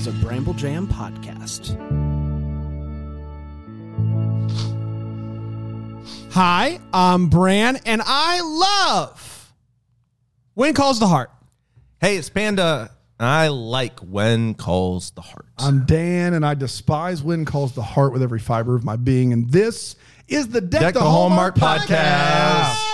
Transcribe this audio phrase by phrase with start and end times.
[0.00, 1.76] is a Bramble Jam podcast.
[6.32, 9.52] Hi, I'm Bran, and I love
[10.54, 11.30] When Calls the Heart.
[12.00, 12.92] Hey, it's Panda.
[13.18, 15.44] I like when calls the heart.
[15.58, 19.34] I'm Dan, and I despise when calls the heart with every fiber of my being.
[19.34, 19.96] And this
[20.26, 22.72] is the Deck, Deck the, the Hallmark, Hallmark podcast.
[22.72, 22.89] Podcast.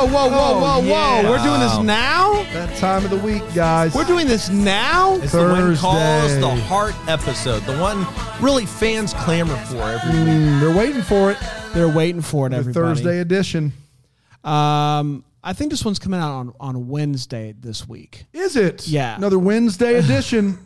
[0.00, 1.22] Whoa, whoa, whoa, Oh, whoa, yeah.
[1.22, 1.30] whoa.
[1.30, 2.42] We're doing this now?
[2.54, 3.94] That time of the week, guys.
[3.94, 5.16] We're doing this now?
[5.16, 6.40] It's the when calls Thursday.
[6.40, 8.06] the heart episode, the one
[8.40, 10.28] really fans clamor for every week.
[10.28, 11.38] Mm, they're waiting for it.
[11.74, 12.86] They're waiting for it, The everybody.
[12.94, 13.72] Thursday edition.
[14.42, 18.24] Um, I think this one's coming out on, on Wednesday this week.
[18.32, 18.88] Is it?
[18.88, 19.16] Yeah.
[19.16, 20.58] Another Wednesday edition.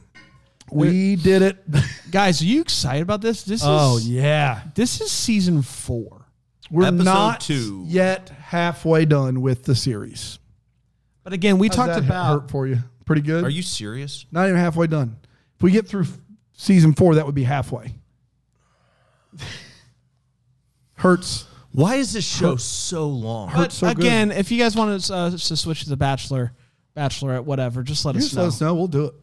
[0.70, 1.56] we did it.
[2.10, 3.42] Guys, are you excited about this?
[3.42, 4.62] This is Oh, yeah.
[4.74, 6.23] This is season four.
[6.70, 7.84] We're Episode not two.
[7.86, 10.38] yet halfway done with the series.
[11.22, 12.78] But again, we How's talked that about hurt for you.
[13.04, 13.44] Pretty good.
[13.44, 14.24] Are you serious?
[14.32, 15.16] Not even halfway done.
[15.56, 16.18] If we get through f-
[16.54, 17.92] season four, that would be halfway.
[20.94, 21.46] Hurts.
[21.72, 23.50] Why is this show so long?
[23.54, 23.98] But so good.
[23.98, 26.52] again, if you guys want to, uh, to switch to the Bachelor,
[26.96, 28.42] Bachelorette, whatever, just let You us just know.
[28.42, 28.74] let us know.
[28.74, 29.14] We'll do it.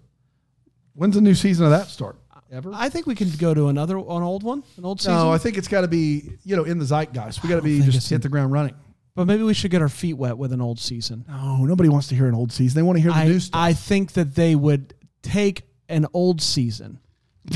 [0.93, 2.17] When's the new season of that start?
[2.51, 2.71] Ever?
[2.73, 5.13] I think we can go to another an old one, an old season.
[5.13, 7.41] No, I think it's got to be you know in the zeitgeist.
[7.43, 8.75] We got to be just hit the ground running.
[9.15, 11.23] but maybe we should get our feet wet with an old season.
[11.27, 12.75] No, nobody wants to hear an old season.
[12.75, 13.59] They want to hear the I, new stuff.
[13.59, 16.99] I think that they would take an old season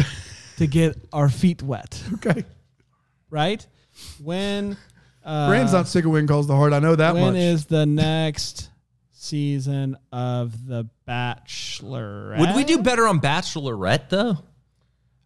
[0.58, 2.46] to get our feet wet, okay.
[3.30, 3.66] right?
[4.24, 4.78] When
[5.26, 6.72] uh, Brand's not sick of when calls the heart.
[6.72, 7.36] I know that when much.
[7.36, 8.70] is the next
[9.12, 12.36] season of The Bachelor?
[12.40, 14.38] Would we do better on Bachelorette though?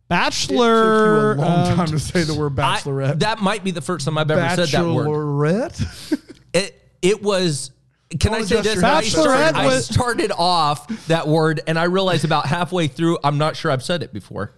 [0.10, 1.34] Bachelor?
[1.34, 3.20] it took you a long uh, time to say the word I- bachelorette.
[3.20, 5.08] that might be the first time I've ever said that word.
[5.08, 6.22] Bachelorette.
[6.54, 7.72] It it was.
[8.20, 8.76] Can I Don't say this?
[8.76, 9.23] your I accent.
[9.23, 13.70] started, I started off that word, and I realized about halfway through, I'm not sure
[13.70, 14.52] I've said it before.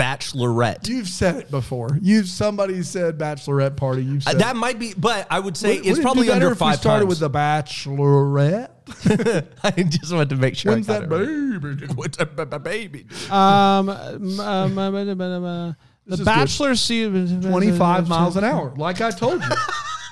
[0.00, 0.88] Bachelorette.
[0.88, 1.98] You've said it before.
[2.00, 4.02] You've somebody said bachelorette party.
[4.04, 6.28] You've Uh, said that might be, but I would say Would- it's would probably do
[6.30, 7.20] better under if we five started times.
[7.20, 8.70] with the bachelorette.
[9.64, 10.72] I just wanted to make sure.
[10.72, 11.60] When's I that got it right.
[11.80, 11.86] baby?
[11.94, 13.06] What's a ba- ba- baby?
[13.30, 15.72] Um, um, um, um, um, um, uh,
[16.06, 16.24] the is good.
[16.24, 19.48] Bachelor season 25 miles an hour, like I told you.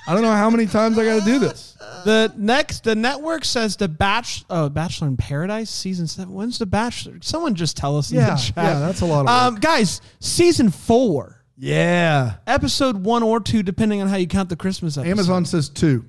[0.07, 1.68] I don't know how many times I got to do this.
[2.05, 6.33] The next, the network says the Batch, oh, Bachelor in Paradise season seven.
[6.33, 7.17] When's the Bachelor?
[7.21, 8.11] Someone just tell us.
[8.11, 8.53] in Yeah, the chat.
[8.57, 12.35] yeah, that's a lot of Um, guys, season four, Yeah.
[12.47, 15.09] episode one or two, depending on how you count the Christmas episode.
[15.11, 16.05] Amazon says two.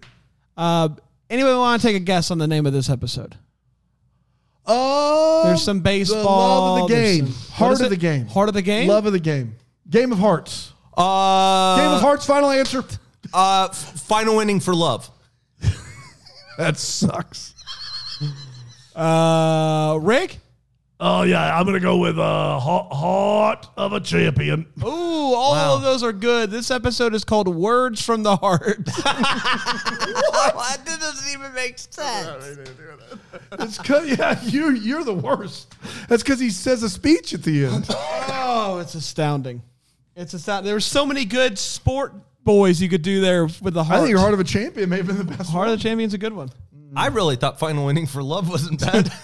[0.56, 0.88] Uh,
[1.28, 3.36] anybody want to take a guess on the name of this episode?
[4.66, 6.22] Oh, There's some baseball.
[6.22, 7.26] The love of the game.
[7.32, 7.88] some- Heart of it?
[7.90, 8.26] the game.
[8.26, 8.88] Heart of the game.
[8.88, 9.56] Love of the game.
[9.88, 10.72] Game of Hearts.
[10.96, 12.84] Uh, Game of Hearts, final answer.
[13.32, 15.10] uh, final inning for love.
[16.60, 17.54] That sucks.
[18.94, 20.40] Uh, Rick.
[21.00, 21.58] Oh, yeah.
[21.58, 24.66] I'm going to go with uh, Heart of a Champion.
[24.84, 26.50] Ooh, all of those are good.
[26.50, 32.58] This episode is called "Words from the Heart." that doesn't even make sense.
[33.52, 35.74] It's cause, yeah, you, you're the worst.
[36.08, 37.86] That's because he says a speech at the end.
[37.88, 39.62] Oh, it's astounding.
[40.14, 40.66] It's astounding.
[40.66, 42.12] There were so many good sport
[42.44, 44.00] boys you could do there with the heart.
[44.00, 45.72] I think Heart of a Champion may have been the best Heart one.
[45.74, 46.50] of the Champion's a good one.
[46.96, 49.12] I really thought final Winning for love wasn't bad.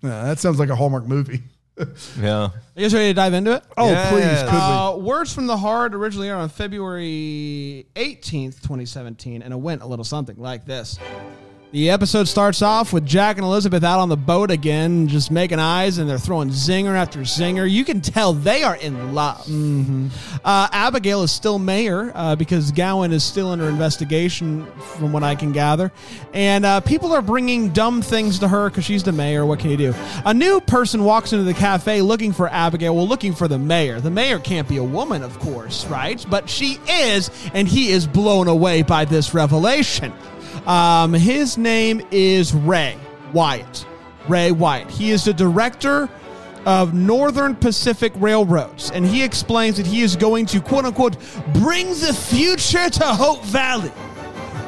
[0.00, 1.42] Yeah, that sounds like a Hallmark movie.
[2.20, 2.30] yeah.
[2.44, 3.64] Are you guys ready to dive into it?
[3.76, 4.12] Oh, Yes.
[4.12, 9.56] please, could Uh, Words from the Heart originally aired on February 18th, 2017, and it
[9.56, 11.00] went a little something like this.
[11.70, 15.58] The episode starts off with Jack and Elizabeth out on the boat again, just making
[15.58, 17.70] eyes, and they're throwing zinger after zinger.
[17.70, 19.46] You can tell they are in love.
[20.42, 25.34] Uh, Abigail is still mayor uh, because Gowen is still under investigation, from what I
[25.34, 25.92] can gather.
[26.32, 29.44] And uh, people are bringing dumb things to her because she's the mayor.
[29.44, 29.94] What can you do?
[30.24, 34.00] A new person walks into the cafe looking for Abigail, well, looking for the mayor.
[34.00, 36.24] The mayor can't be a woman, of course, right?
[36.30, 40.14] But she is, and he is blown away by this revelation.
[40.66, 42.96] Um, his name is Ray
[43.32, 43.86] Wyatt.
[44.28, 44.90] Ray Wyatt.
[44.90, 46.08] He is the director
[46.66, 51.16] of Northern Pacific Railroads, and he explains that he is going to quote unquote
[51.54, 53.92] bring the future to Hope Valley.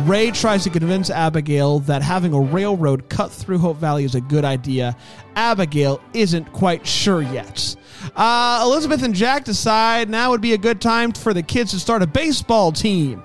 [0.05, 4.21] Ray tries to convince Abigail that having a railroad cut through Hope Valley is a
[4.23, 4.97] good idea.
[5.37, 7.77] Abigail isn't quite sure yet.
[8.17, 11.79] Uh, Elizabeth and Jack decide now would be a good time for the kids to
[11.79, 13.23] start a baseball team.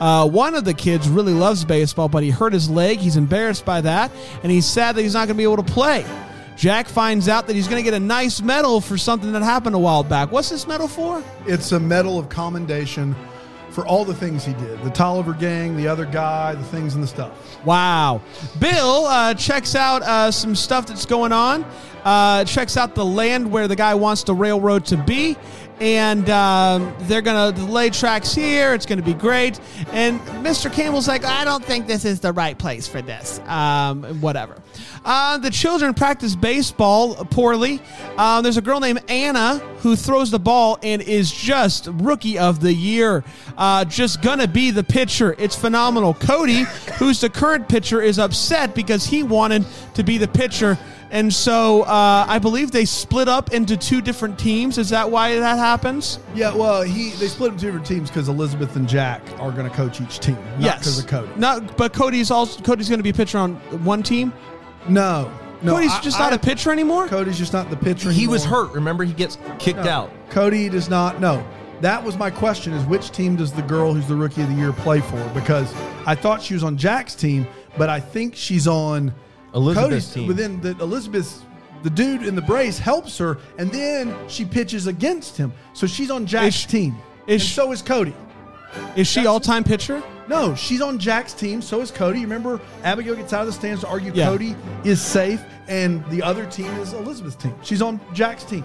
[0.00, 2.98] Uh, one of the kids really loves baseball, but he hurt his leg.
[2.98, 4.10] He's embarrassed by that,
[4.42, 6.04] and he's sad that he's not going to be able to play.
[6.56, 9.76] Jack finds out that he's going to get a nice medal for something that happened
[9.76, 10.32] a while back.
[10.32, 11.22] What's this medal for?
[11.46, 13.14] It's a medal of commendation
[13.70, 14.82] for all the things he did.
[14.82, 17.64] The Tolliver gang, the other guy, the things and the stuff.
[17.64, 18.22] Wow.
[18.58, 21.64] Bill uh, checks out uh, some stuff that's going on,
[22.04, 25.36] uh, checks out the land where the guy wants the railroad to be,
[25.80, 28.74] and um, they're going to lay tracks here.
[28.74, 29.60] It's going to be great.
[29.92, 30.72] And Mr.
[30.72, 33.40] Campbell's like, I don't think this is the right place for this.
[33.40, 34.56] Um, whatever.
[35.04, 37.80] Uh, the children practice baseball poorly.
[38.16, 42.60] Uh, there's a girl named Anna who throws the ball and is just rookie of
[42.60, 43.24] the year.
[43.56, 45.34] Uh, just gonna be the pitcher.
[45.38, 46.14] It's phenomenal.
[46.14, 46.64] Cody,
[46.98, 49.64] who's the current pitcher, is upset because he wanted
[49.94, 50.78] to be the pitcher.
[51.10, 54.76] And so uh, I believe they split up into two different teams.
[54.76, 56.18] Is that why that happens?
[56.34, 59.74] Yeah, well, he they split into different teams because Elizabeth and Jack are going to
[59.74, 61.30] coach each team, not yes, because of Cody.
[61.36, 64.34] No, but Cody's also Cody's going to be a pitcher on one team.
[64.86, 65.32] No,
[65.62, 67.08] no, Cody's I- just I- not a pitcher anymore.
[67.08, 68.10] Cody's just not the pitcher.
[68.12, 68.72] He was hurt.
[68.72, 69.88] Remember, he gets kicked No.
[69.90, 70.10] out.
[70.28, 71.20] Cody does not.
[71.22, 71.42] No,
[71.80, 74.54] that was my question: is which team does the girl who's the rookie of the
[74.54, 75.26] year play for?
[75.32, 75.74] Because
[76.06, 77.46] I thought she was on Jack's team,
[77.78, 79.14] but I think she's on
[79.54, 80.10] Elizabeth's Cody's.
[80.14, 80.26] team.
[80.26, 81.42] But then the Elizabeth's.
[81.84, 85.52] The dude in the brace helps her, and then she pitches against him.
[85.74, 86.96] So she's on Jack's Is- team,
[87.28, 88.14] is and she- so is Cody.
[88.96, 90.02] Is she all time pitcher?
[90.28, 91.62] No, she's on Jack's team.
[91.62, 92.20] So is Cody.
[92.20, 94.26] Remember Abigail gets out of the stands to argue Yeah.
[94.26, 97.54] Cody is safe, and the other team is Elizabeth's team.
[97.62, 98.64] She's on Jack's team.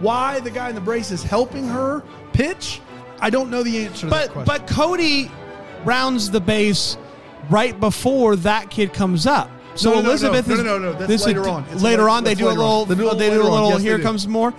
[0.00, 2.02] Why the guy in the brace is helping her
[2.32, 2.80] pitch?
[3.20, 4.44] I don't know the answer to that But question.
[4.44, 5.30] but Cody
[5.84, 6.96] rounds the base
[7.48, 9.50] right before that kid comes up.
[9.74, 11.64] So No, no, no, Elizabeth no, is no, no, no, that's is- later on.
[11.70, 12.84] It's later on, they do a later little.
[12.86, 13.70] They do a little They do a later little.
[13.70, 14.52] Yes, here comes more.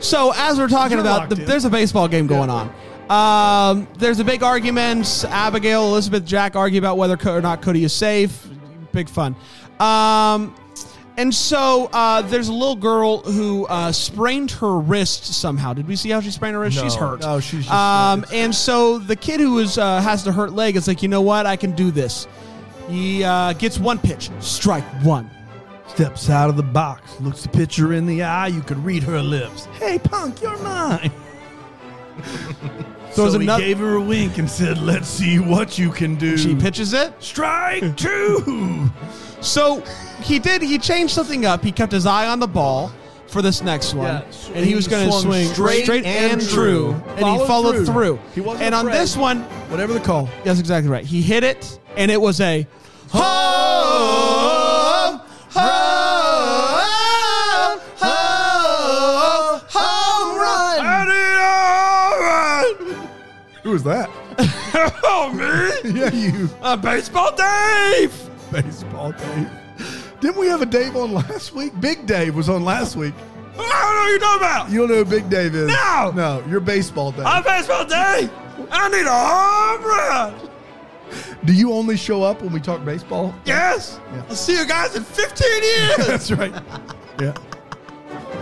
[0.00, 2.72] So as we're talking You're about, the, there's a baseball game going on.
[3.08, 5.24] Um, there's a big argument.
[5.28, 8.46] Abigail, Elizabeth, Jack argue about whether or not Cody is safe.
[8.92, 9.36] Big fun.
[9.78, 10.54] Um,
[11.16, 15.74] and so uh, there's a little girl who uh, sprained her wrist somehow.
[15.74, 16.76] Did we see how she sprained her wrist?
[16.76, 16.82] No.
[16.84, 17.20] She's hurt.
[17.20, 20.76] No, she's just- Um, and so the kid who is uh, has the hurt leg
[20.76, 21.44] is like, you know what?
[21.44, 22.26] I can do this.
[22.88, 25.30] He uh, gets one pitch, strike one.
[25.88, 28.46] Steps out of the box, looks the pitcher in the eye.
[28.46, 29.66] You could read her lips.
[29.78, 31.10] Hey, punk, you're mine.
[33.12, 36.38] So he another- gave her a wink and said, "Let's see what you can do."
[36.38, 37.12] She pitches it.
[37.22, 38.90] Strike two.
[39.42, 39.82] So
[40.22, 40.62] he did.
[40.62, 41.62] He changed something up.
[41.62, 42.90] He kept his eye on the ball
[43.32, 44.22] for this next one, Yeah,
[44.54, 47.74] and he was going to swing straight straight, and, and true, and he Followed followed
[47.76, 47.86] through.
[47.86, 48.18] through.
[48.34, 49.40] He wasn't and on this one,
[49.70, 50.28] Whatever the call.
[50.44, 51.04] that's exactly right.
[51.04, 52.66] He hit it, and it was a
[53.08, 53.22] home,
[55.50, 56.80] home,
[57.96, 61.08] home, home run.
[63.62, 64.10] Who was that?
[65.04, 65.44] Oh me,
[66.00, 66.48] yeah, you.
[66.62, 68.12] a baseball Dave.
[68.50, 69.48] Baseball Dave.
[70.22, 71.72] Didn't we have a Dave on last week?
[71.80, 73.12] Big Dave was on last week.
[73.54, 74.70] I don't know what you're talking about.
[74.70, 75.66] You don't know who Big Dave is?
[75.66, 76.12] No.
[76.14, 77.26] No, you're Baseball Dave.
[77.26, 78.30] I'm baseball Dave.
[78.70, 80.48] I need a home run.
[81.44, 83.34] Do you only show up when we talk baseball?
[83.44, 83.98] Yes.
[84.12, 84.24] Yeah.
[84.28, 85.96] I'll see you guys in 15 years.
[86.06, 86.54] That's right.
[87.20, 87.34] Yeah.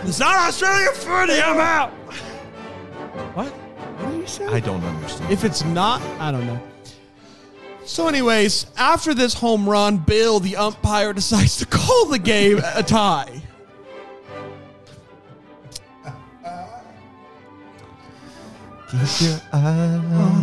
[0.03, 1.41] it's not Australian footy.
[1.41, 1.89] I'm out.
[3.33, 3.47] What?
[3.47, 4.51] What are you saying?
[4.51, 5.31] I don't understand.
[5.33, 6.61] If it's not, I don't know.
[7.91, 12.81] So, anyways, after this home run, Bill, the umpire, decides to call the game a
[12.81, 13.40] tie.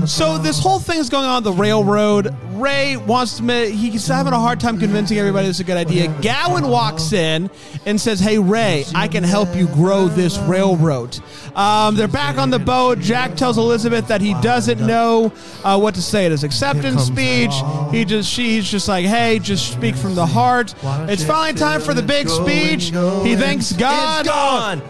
[0.06, 2.34] So this whole thing is going on the railroad.
[2.54, 3.42] Ray wants to.
[3.42, 6.08] ma- He's having a hard time convincing everybody this is a good idea.
[6.22, 7.50] Gowen walks in
[7.86, 11.18] and says, "Hey Ray, I can help you grow this railroad."
[11.54, 12.98] Um, they're back on the boat.
[13.00, 15.32] Jack tells Elizabeth that he doesn't know
[15.64, 17.52] uh, what to say at his acceptance speech.
[17.92, 20.74] He just she's just like, "Hey, just speak from the heart."
[21.08, 22.84] It's finally time for the big speech.
[23.24, 24.20] He thanks God.
[24.20, 24.82] It's gone.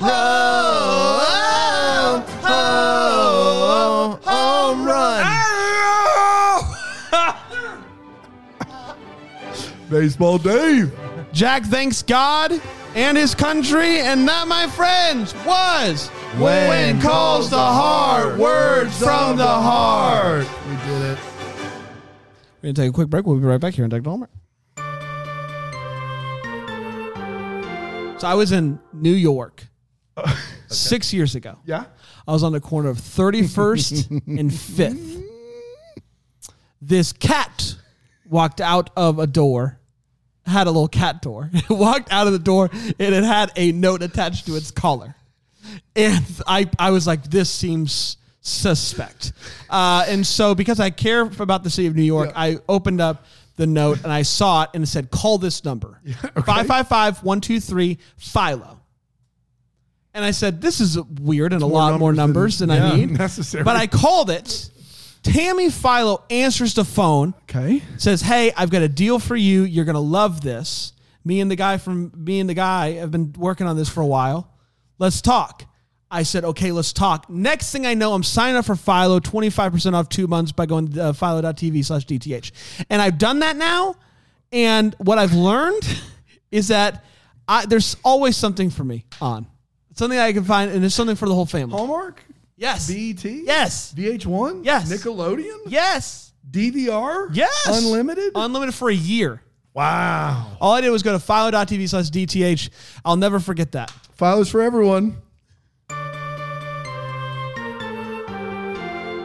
[0.00, 0.10] Home,
[2.42, 5.24] home, home, home run.
[9.90, 10.92] Baseball Dave.
[11.32, 12.60] Jack thanks God
[12.94, 19.46] and his country, and that, my friends, was when, calls the heart, words from the
[19.46, 20.46] heart.
[20.68, 21.18] We did it.
[22.62, 23.26] We're gonna take a quick break.
[23.26, 24.30] We'll be right back here on Deck to Homer.
[28.18, 29.67] So I was in New York
[30.68, 31.58] six years ago.
[31.64, 31.84] Yeah.
[32.26, 35.24] I was on the corner of 31st and 5th.
[36.80, 37.74] This cat
[38.28, 39.78] walked out of a door,
[40.46, 41.50] had a little cat door.
[41.52, 45.14] It walked out of the door and it had a note attached to its collar.
[45.96, 49.32] And I, I was like, this seems suspect.
[49.68, 52.40] Uh, and so, because I care about the city of New York, Yeah.
[52.40, 53.24] I opened up
[53.56, 56.00] the note and I saw it and it said, call this number
[56.44, 58.77] 555 123 Philo.
[60.18, 63.10] And I said, this is weird and a lot more numbers than, yeah, I need.
[63.18, 63.62] necessary.
[63.62, 64.68] But I called it.
[65.22, 67.82] Tammy Philo answers the phone Okay.
[67.98, 69.62] says, "Hey, I've got a deal for you.
[69.62, 70.92] You're gonna love this.
[71.24, 74.00] Me and the guy from me and the guy have been working on this for
[74.00, 74.50] a while.
[74.98, 75.64] Let's talk."
[76.10, 79.94] I said, "Okay, let's talk." Next thing I know, I'm signing up for Philo, 25%
[79.94, 82.50] off two months by going to uh, philo.tv slash DTH.
[82.90, 83.94] And I've done that now.
[84.50, 85.82] And what I've learned
[86.50, 87.04] is that
[87.46, 89.46] I, there's always something for me on.
[89.98, 91.76] Something I can find, and there's something for the whole family.
[91.76, 92.22] Hallmark?
[92.56, 92.86] Yes.
[92.86, 93.24] BET?
[93.24, 93.92] Yes.
[93.96, 94.64] VH1?
[94.64, 94.88] Yes.
[94.92, 95.58] Nickelodeon?
[95.66, 96.32] Yes.
[96.48, 97.30] DVR?
[97.32, 97.66] Yes.
[97.66, 98.30] Unlimited?
[98.36, 99.42] Unlimited for a year.
[99.74, 100.52] wow.
[100.60, 102.70] All I did was go to philo.tv slash DTH.
[103.04, 103.90] I'll never forget that.
[104.12, 105.16] Files for everyone.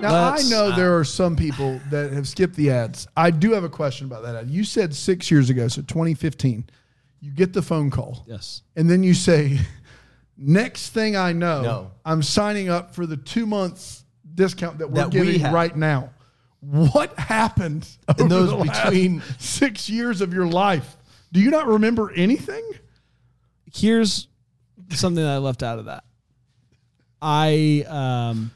[0.01, 3.07] Now Let's- I know uh, there are some people that have skipped the ads.
[3.15, 4.49] I do have a question about that ad.
[4.49, 6.65] You said six years ago, so 2015,
[7.21, 8.63] you get the phone call, Yes.
[8.75, 9.59] and then you say,
[10.37, 11.91] "Next thing I know, No.
[12.05, 14.03] I'm signing up for the two months
[14.35, 15.53] discount that we're That we giving have.
[15.53, 16.09] right now."
[16.61, 20.95] What happened over those the last between- six years of your life?
[21.33, 22.63] Do you not remember anything?
[23.73, 24.27] Here's
[24.91, 26.03] something that I left out of that.
[27.21, 28.51] I um,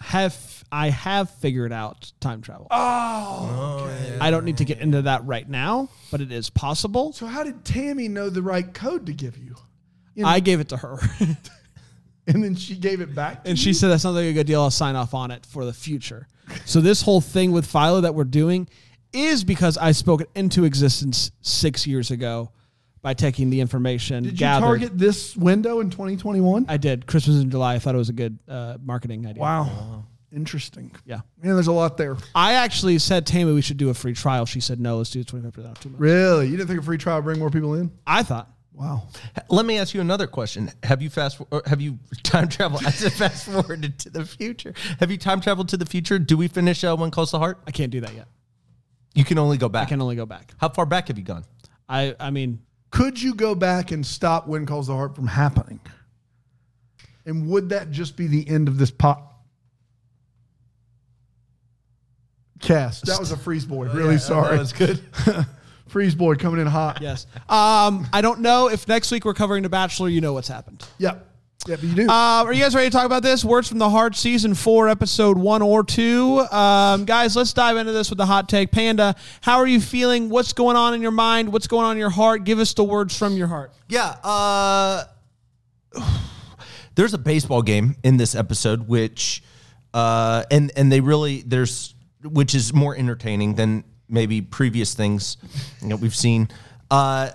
[0.00, 2.66] have I have figured out time travel.
[2.70, 7.12] Oh, I don't need to get into that right now, but it is possible.
[7.12, 9.54] So how did Tammy know the right code to give you?
[10.24, 10.98] I gave it to her,
[12.26, 13.62] And then she gave it back to and you?
[13.62, 14.62] she said that sounds like a good deal.
[14.62, 16.28] I'll sign off on it for the future.
[16.64, 18.68] So this whole thing with Philo that we're doing
[19.12, 22.50] is because I spoke it into existence six years ago
[23.02, 24.22] by taking the information.
[24.22, 24.66] Did you gathered.
[24.66, 26.66] target this window in 2021?
[26.68, 27.06] I did.
[27.06, 27.74] Christmas in July.
[27.74, 29.40] I thought it was a good uh, marketing idea.
[29.42, 30.04] Wow.
[30.32, 30.92] Interesting.
[31.04, 31.20] Yeah.
[31.42, 32.16] Man, there's a lot there.
[32.34, 34.46] I actually said, Tammy, we should do a free trial.
[34.46, 36.00] She said, no, let's do 25% off two months.
[36.00, 36.46] Really?
[36.46, 37.90] You didn't think a free trial would bring more people in?
[38.06, 38.48] I thought.
[38.74, 39.02] Wow.
[39.50, 40.70] Let me ask you another question.
[40.82, 42.84] Have you fast or have you time traveled?
[42.86, 44.74] I said fast forwarded to the future.
[44.98, 46.18] Have you time traveled to the future?
[46.18, 47.60] Do we finish uh, When Calls the Heart?
[47.66, 48.28] I can't do that yet.
[49.14, 49.88] You can only go back.
[49.88, 50.52] I can only go back.
[50.56, 51.44] How far back have you gone?
[51.88, 52.60] I, I mean,
[52.90, 55.80] Could you go back and stop When Calls the Heart from happening?
[57.26, 59.44] And would that just be the end of this pop?
[62.60, 63.06] Cast.
[63.06, 63.88] That was a freeze boy.
[63.92, 64.56] Really sorry.
[64.56, 65.00] That was good.
[65.92, 67.00] freeze boy coming in hot.
[67.02, 67.26] yes.
[67.48, 70.08] Um, I don't know if next week we're covering The Bachelor.
[70.08, 70.84] You know what's happened.
[70.98, 71.28] Yep.
[71.68, 72.08] Yep, you do.
[72.08, 73.44] Uh, are you guys ready to talk about this?
[73.44, 76.40] Words from the Heart, season four, episode one or two.
[76.50, 78.72] Um, guys, let's dive into this with the hot take.
[78.72, 80.28] Panda, how are you feeling?
[80.28, 81.52] What's going on in your mind?
[81.52, 82.42] What's going on in your heart?
[82.42, 83.72] Give us the words from your heart.
[83.88, 84.16] Yeah.
[84.24, 85.04] Uh,
[86.96, 89.44] there's a baseball game in this episode, which,
[89.94, 91.94] uh, and and they really there's
[92.24, 95.36] which is more entertaining than maybe previous things
[95.82, 96.48] that we've seen.
[96.90, 97.30] Uh,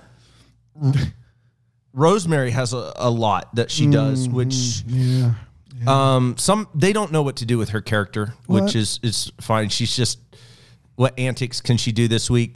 [1.94, 5.34] Rosemary has a, a lot that she does, which yeah.
[5.88, 8.66] um, some they don't know what to do with her character, What?
[8.66, 9.70] which is is fine.
[9.70, 10.20] She's just
[10.96, 12.56] what antics can she do this week?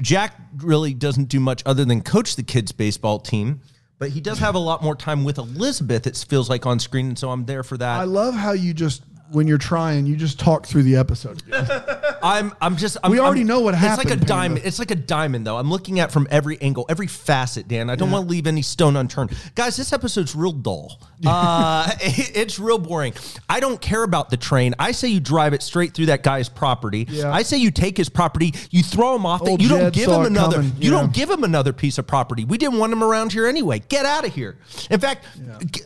[0.00, 3.60] Jack really doesn't do much other than coach the kids' baseball team,
[3.98, 6.06] but he does have a lot more time with Elizabeth.
[6.06, 8.00] It feels like on screen, and so I'm there for that.
[8.00, 11.42] I love how you just, when you're trying, you just talk through the episode.
[12.22, 14.26] I'm I'm just I'm, We already I'm- know what happened, It's like a Panda.
[14.26, 14.60] diamond.
[14.64, 15.56] It's like a diamond though.
[15.56, 17.90] I'm looking at from every angle, every facet, Dan.
[17.90, 19.36] I don't want to leave any stone unturned.
[19.54, 21.00] Guys, this episode's real dull.
[21.26, 23.14] Uh, it- it's real boring.
[23.48, 24.74] I don't care about the train.
[24.78, 27.06] I say you drive it straight through that guy's property.
[27.08, 27.32] Yeah.
[27.32, 29.40] I say you take his property, you throw him off.
[29.40, 30.56] Old you don't Jed give saw him it another.
[30.58, 30.98] coming, You yeah.
[31.00, 32.44] don't give him another piece of property.
[32.44, 33.78] We didn't want him around here anyway.
[33.88, 34.58] Get out of here.
[34.90, 35.24] In fact,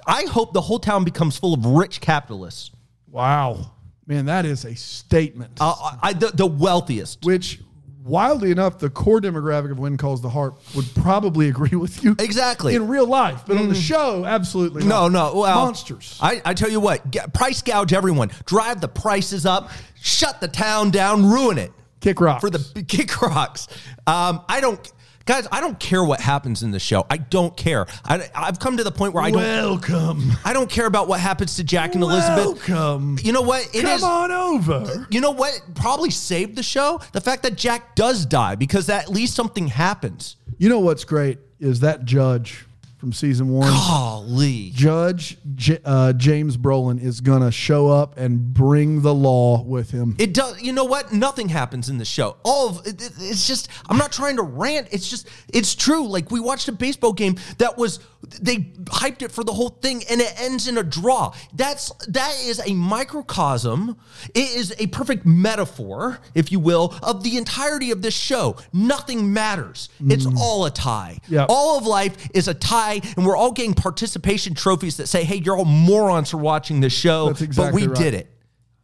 [0.06, 2.72] I hope the whole town becomes full of rich capitalists.
[3.10, 3.72] Wow.
[4.06, 5.58] Man, that is a statement.
[5.60, 7.24] Uh, I, the, the wealthiest.
[7.24, 7.60] which,
[8.02, 12.16] wildly enough, the core demographic of When Calls the Heart would probably agree with you.
[12.18, 12.74] Exactly.
[12.74, 15.32] In real life, but on the show, absolutely No, not.
[15.34, 15.40] no.
[15.40, 16.18] Well, Monsters.
[16.20, 18.30] I, I tell you what, price gouge everyone.
[18.46, 19.70] Drive the prices up.
[20.02, 21.30] Shut the town down.
[21.30, 22.40] Ruin it Kick rocks.
[22.40, 23.68] for the kick rocks.
[24.08, 24.92] Um, I don't,
[25.26, 25.46] guys.
[25.52, 27.06] I don't care what happens in the show.
[27.10, 27.86] I don't care.
[28.04, 29.40] I, I've come to the point where I don't.
[29.42, 30.32] Welcome.
[30.44, 32.68] I don't care about what happens to Jack and Elizabeth.
[32.68, 33.18] Welcome.
[33.22, 33.68] You know what?
[33.74, 34.02] It Come is.
[34.02, 35.06] on over.
[35.10, 35.60] You know what?
[35.74, 37.00] Probably saved the show.
[37.12, 40.36] The fact that Jack does die because at least something happens.
[40.58, 42.66] You know what's great is that judge
[43.00, 43.70] from season one.
[43.70, 44.70] Golly.
[44.74, 50.14] Judge J- uh, James Brolin is gonna show up and bring the law with him.
[50.18, 50.60] It does.
[50.60, 51.10] You know what?
[51.10, 52.36] Nothing happens in the show.
[52.44, 53.68] All of it, it- it's just.
[53.88, 54.88] I'm not trying to rant.
[54.90, 55.26] It's just.
[55.48, 56.06] It's true.
[56.06, 60.02] Like we watched a baseball game that was they hyped it for the whole thing
[60.10, 61.32] and it ends in a draw.
[61.54, 63.96] That's that is a microcosm.
[64.34, 68.56] It is a perfect metaphor, if you will, of the entirety of this show.
[68.72, 69.88] Nothing matters.
[70.06, 70.36] It's mm.
[70.36, 71.18] all a tie.
[71.28, 71.46] Yep.
[71.48, 75.36] All of life is a tie, and we're all getting participation trophies that say, hey,
[75.36, 77.28] you're all morons for watching this show.
[77.28, 77.96] Exactly but we right.
[77.96, 78.30] did it.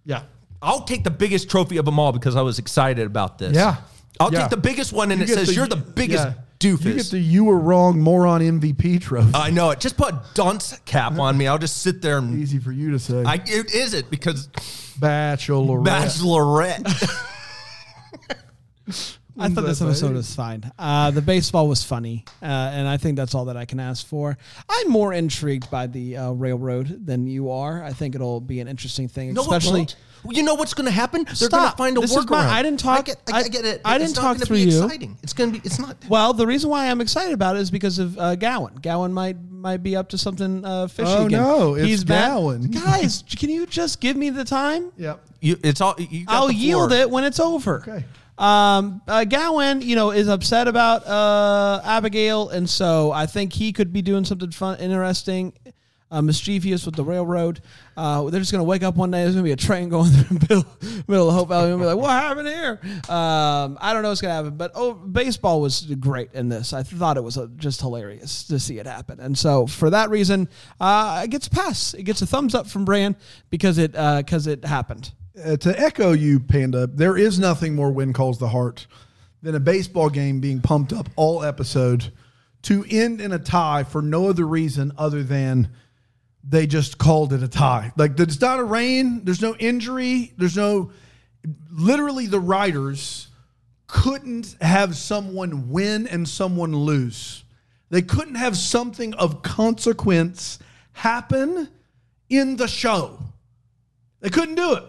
[0.04, 0.22] Yeah.
[0.62, 3.54] I'll take the biggest trophy of them all because I was excited about this.
[3.54, 3.76] Yeah.
[4.18, 4.42] I'll Yeah.
[4.42, 6.34] take the biggest one and You it says the- you're the biggest yeah.
[6.58, 6.84] Doofus.
[6.84, 9.30] You get the you were wrong moron MVP trophy.
[9.34, 9.80] I know it.
[9.80, 11.46] Just put a dunce cap on me.
[11.46, 13.22] I'll just sit there and Easy for you to say.
[13.24, 14.48] I it is it because
[14.98, 15.84] Bachelorette.
[15.86, 17.22] Bachelorette.
[19.38, 20.70] I thought this episode was fine.
[20.78, 24.06] Uh, the baseball was funny, uh, and I think that's all that I can ask
[24.06, 24.38] for.
[24.68, 27.82] I'm more intrigued by the uh, railroad than you are.
[27.82, 29.82] I think it'll be an interesting thing, no, especially.
[29.82, 29.96] it won't.
[30.30, 31.24] You know what's going to happen?
[31.24, 31.76] They're going to Stop.
[31.78, 32.30] find a This is workaround.
[32.30, 33.80] my- I didn't talk- I get, I, I- get it.
[33.84, 34.84] I It's didn't not talk gonna through be you.
[34.84, 35.18] Exciting.
[35.22, 35.66] It's going to be.
[35.66, 35.96] It's not.
[36.08, 38.74] Well, the reason why I'm excited about it is because of uh, Gowen.
[38.82, 41.42] Gowen might might be up to something uh, fishy Oh, again.
[41.42, 42.28] no, it's He's back.
[42.28, 42.70] Gowen.
[42.70, 44.92] Guys, can you just give me the time?
[44.96, 45.20] Yep.
[45.40, 45.94] You, it's all.
[45.98, 47.78] You got I'll yield it when it's over.
[47.86, 48.04] Okay.
[48.38, 53.72] Um, uh, Gowen, you know, is upset about uh, Abigail, and so I think he
[53.72, 55.54] could be doing something fun, interesting,
[56.10, 57.60] uh, mischievous with the railroad.
[57.96, 59.22] Uh, they're just gonna wake up one day.
[59.22, 61.86] There's gonna be a train going through the middle, middle of Hope Valley, and be
[61.86, 65.82] like, "What happened here?" Um, I don't know what's gonna happen, but oh, baseball was
[65.98, 66.72] great in this.
[66.72, 70.10] I thought it was uh, just hilarious to see it happen, and so for that
[70.10, 70.48] reason,
[70.80, 71.94] uh, it gets a pass.
[71.94, 73.16] It gets a thumbs up from Brand
[73.50, 75.12] because it because it happened.
[75.42, 78.86] Uh, to echo you, Panda, there is nothing more win calls the heart
[79.42, 82.12] than a baseball game being pumped up all episode
[82.62, 85.70] to end in a tie for no other reason other than
[86.48, 87.92] they just called it a tie.
[87.96, 90.92] Like it's not a rain, there's no injury, there's no
[91.70, 93.28] literally the writers
[93.86, 97.44] couldn't have someone win and someone lose.
[97.90, 100.58] They couldn't have something of consequence
[100.92, 101.68] happen
[102.28, 103.18] in the show.
[104.20, 104.84] They couldn't do it.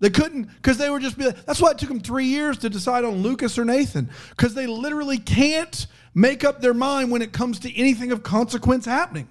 [0.00, 2.70] They couldn't because they were just be that's why it took them three years to
[2.70, 7.32] decide on Lucas or Nathan because they literally can't make up their mind when it
[7.32, 9.28] comes to anything of consequence happening.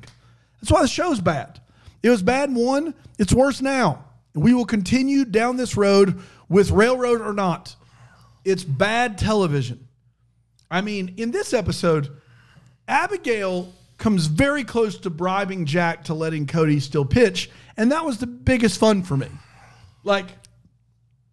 [0.60, 1.60] That's why the show's bad.
[2.02, 4.06] It was bad one, it's worse now.
[4.34, 7.76] We will continue down this road with railroad or not.
[8.46, 9.88] It's bad television.
[10.72, 12.10] I mean, in this episode,
[12.88, 18.18] Abigail comes very close to bribing Jack to letting Cody still pitch, and that was
[18.20, 19.28] the biggest fun for me.
[20.04, 20.28] Like,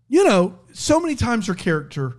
[0.09, 2.17] you know, so many times her character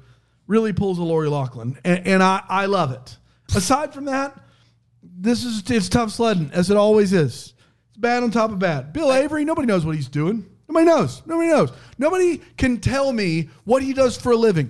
[0.48, 3.18] really pulls a Lori Loughlin, and, and I, I love it.
[3.56, 4.40] Aside from that,
[5.04, 7.54] this is it's tough sledding, as it always is.
[7.90, 8.94] It's bad on top of bad.
[8.94, 10.46] Bill Avery, nobody knows what he's doing.
[10.68, 11.22] Nobody knows.
[11.26, 11.72] Nobody knows.
[11.98, 14.70] Nobody can tell me what he does for a living.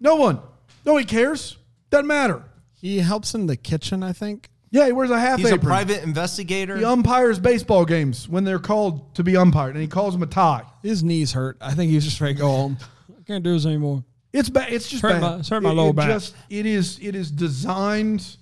[0.00, 0.40] No one.
[0.84, 1.56] Nobody cares.
[1.90, 2.42] Doesn't matter.
[2.74, 4.50] He helps in the kitchen, I think.
[4.70, 5.66] Yeah, he wears a half He's a apron.
[5.68, 6.76] private investigator.
[6.76, 10.26] He umpires baseball games when they're called to be umpired, and he calls them a
[10.26, 10.64] tie.
[10.82, 11.56] His knees hurt.
[11.60, 12.76] I think he's just ready to go home.
[13.08, 14.04] I can't do this anymore.
[14.32, 14.72] It's bad.
[14.72, 15.20] It's just Hurt bad.
[15.22, 16.08] my- it's hurt my It- lower it back.
[16.08, 16.98] Just, it is.
[17.00, 18.36] It is designed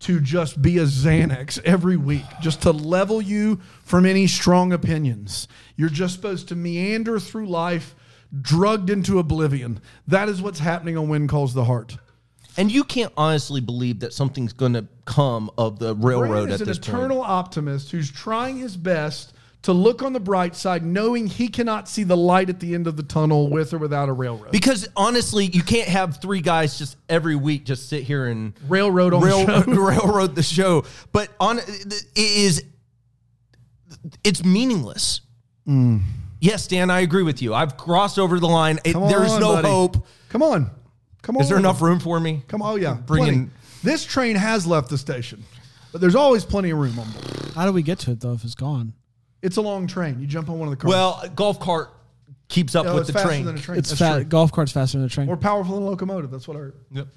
[0.00, 5.46] to just be a Xanax every week, just to level you from any strong opinions.
[5.76, 7.94] You're just supposed to meander through life,
[8.40, 9.80] drugged into oblivion.
[10.06, 11.98] That is what's happening on When Calls the Heart.
[12.56, 16.54] And you can't honestly believe that something's going to come of the railroad Brand is
[16.54, 17.30] at an this eternal point.
[17.30, 22.02] optimist who's trying his best to look on the bright side, knowing he cannot see
[22.02, 24.52] the light at the end of the tunnel with or without a railroad.
[24.52, 29.12] Because honestly, you can't have three guys just every week just sit here and railroad
[29.12, 29.70] on rail, the show.
[29.82, 30.84] railroad the show.
[31.12, 32.64] But on it is
[34.24, 35.20] it's meaningless.
[35.68, 36.02] Mm.
[36.40, 37.52] Yes, Dan, I agree with you.
[37.52, 38.78] I've crossed over the line.
[38.84, 39.68] It- Come there is no buddy.
[39.68, 40.06] hope.
[40.30, 40.70] Come on.
[41.22, 41.42] Come on.
[41.42, 42.42] Is there enough room for me?
[42.48, 42.72] Come on.
[42.72, 42.94] Oh, yeah.
[42.94, 43.50] Bringing- Plenty.
[43.82, 45.42] This train has left the station,
[45.92, 47.52] but there's always plenty of room on board.
[47.54, 48.92] How do we get to it though if it's gone?
[49.42, 50.20] It's a long train.
[50.20, 50.90] You jump on one of the cars.
[50.90, 51.90] Well, a golf cart
[52.48, 53.44] keeps up No, with it's the faster train.
[53.46, 53.78] than a train.
[53.78, 54.28] It's That's fat.
[54.28, 55.26] Golf cart's faster than a train.
[55.26, 56.30] More powerful than a locomotive.
[56.30, 56.74] That's what I heard.
[56.92, 57.08] Yep.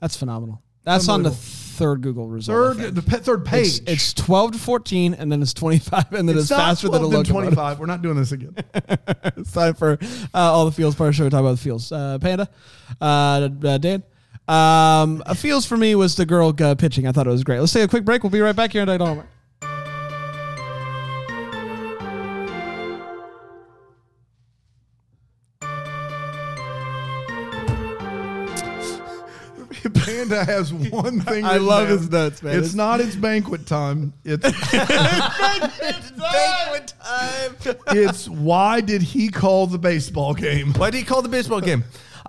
[0.00, 0.62] That's phenomenal.
[0.82, 1.50] That's on the Unbelievable.
[1.76, 2.58] third Google result.
[2.58, 2.94] I Third, think.
[2.96, 3.66] the pe- third page.
[3.66, 6.88] It's, it's 12 to 14, and then it's 25, and then it's, It's not faster
[6.88, 7.54] than a 12 than locomotive.
[7.54, 7.78] 25.
[7.80, 8.54] We're not doing this again.
[9.36, 11.24] It's time for uh, all the fields part of the show.
[11.24, 11.90] We talk about the fields.
[11.90, 12.48] Uh, Panda,
[13.00, 13.04] uh,
[13.64, 14.02] uh, Dan.
[14.46, 17.06] Um, uh, fields for me was the girl uh, pitching.
[17.06, 17.60] I thought it was great.
[17.60, 18.22] Let's take a quick break.
[18.22, 19.24] We'll be right back here on Dynamite.
[30.28, 31.44] Panda has one thing.
[31.44, 31.98] I love down.
[31.98, 32.52] his notes, man.
[32.56, 34.12] It's It's- not its banquet time.
[34.24, 37.56] It's Banquet time.
[37.96, 40.72] it's why did he call the baseball game?
[40.74, 41.84] Why did he call the baseball game?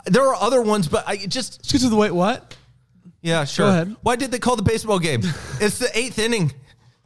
[0.05, 2.55] There are other ones, but I just Excuse me, the wait, what?
[3.21, 3.67] yeah, sure.
[3.67, 3.95] ahead.
[4.01, 5.21] Why did they call the baseball game?
[5.60, 6.51] it's the eighth inning.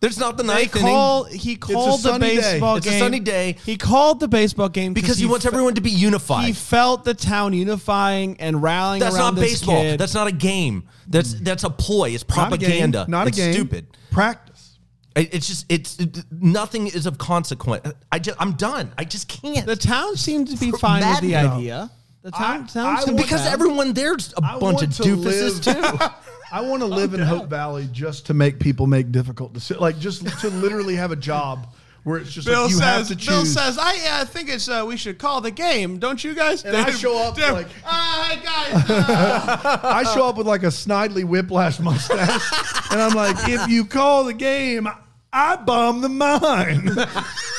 [0.01, 2.35] There's not the They call, inning he called the sunny day.
[2.37, 2.99] baseball It's a game.
[2.99, 3.57] sunny day.
[3.65, 6.45] He called the baseball game because he, wants fe- everyone to be unified.
[6.45, 9.81] He felt the town unifying and rallying That's around not this baseball.
[9.81, 9.99] kid.
[9.99, 10.87] That's not a game.
[11.07, 12.11] That's that's a ploy.
[12.11, 13.05] It's Not a game, propaganda.
[13.09, 13.53] Not a it's game.
[13.53, 13.87] stupid.
[14.11, 14.77] Practice.
[15.15, 17.85] It- It's just it's it, nothing is of consequence.
[18.09, 18.93] I just I'm done.
[18.97, 19.65] I just can't.
[19.65, 21.57] the town seemed to be fine with the maddening.
[21.57, 21.91] idea.
[22.21, 23.53] The I- town, town I because down.
[23.53, 26.05] everyone there's a I bunch of to doofuses live- too.
[26.51, 29.81] I want to live in Hope Valley just to make people make difficult decisions.
[29.81, 31.67] Like just to literally have a job
[32.03, 34.67] where it's just Bill like you have says, to Bill says, I uh, think it's
[34.69, 36.63] uh, we should call the game, don't you guys?
[36.63, 37.53] And I show up Damn.
[37.53, 43.01] like- ah, hey guys, uh, I show up with like a snidely whiplash mustache, and
[43.01, 44.87] I'm like, if you call the game,
[45.31, 46.89] I bomb the mine.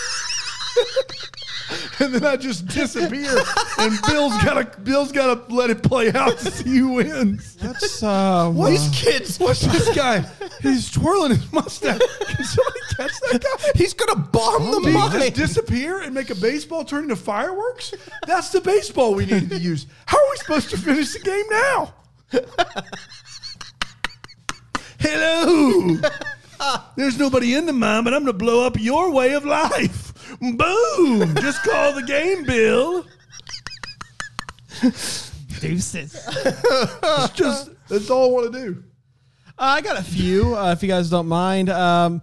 [2.04, 3.36] and then I just disappear,
[3.78, 7.56] and Bill's gotta Bill's gotta let it play out to see who wins.
[7.56, 9.38] that's uh, What These kids.
[9.38, 10.24] What's this guy?
[10.62, 11.98] He's twirling his mustache.
[12.00, 13.70] Can somebody catch that guy?
[13.78, 15.32] He's gonna bomb the Did he just mine.
[15.32, 17.92] disappear and make a baseball turn into fireworks?
[18.26, 19.86] That's the baseball we needed to use.
[20.06, 21.94] How are we supposed to finish the game now?
[24.98, 25.96] Hello.
[26.96, 30.09] There's nobody in the mine, but I'm to blow up your way of life.
[30.40, 31.34] Boom.
[31.36, 33.04] Just call the game, Bill.
[35.60, 36.14] deuces.
[36.26, 38.84] It's just, that's all I want to do.
[39.58, 41.68] Uh, I got a few, uh, if you guys don't mind.
[41.68, 42.22] Um,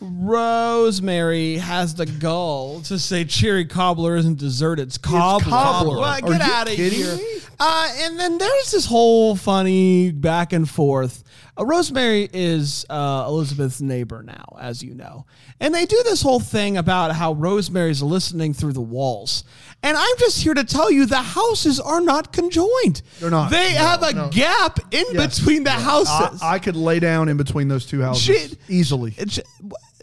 [0.00, 5.50] Rosemary has the gall to say cherry cobbler isn't dessert, it's cobbler.
[5.50, 5.98] cobbler.
[5.98, 7.16] Well, get out of kidding here.
[7.16, 7.35] me?
[7.58, 11.24] Uh, and then there's this whole funny back and forth.
[11.58, 15.24] Uh, Rosemary is uh, Elizabeth's neighbor now, as you know.
[15.58, 19.44] And they do this whole thing about how Rosemary's listening through the walls.
[19.82, 23.00] And I'm just here to tell you the houses are not conjoined.
[23.20, 23.50] They're not.
[23.50, 24.28] They No, have a no.
[24.28, 25.38] gap in Yes.
[25.38, 26.42] between the I, houses.
[26.42, 28.58] I could lay down in between those two houses Shit.
[28.68, 29.14] easily.
[29.28, 29.42] She,